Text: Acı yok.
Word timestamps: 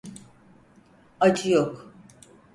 Acı 1.19 1.49
yok. 1.51 1.93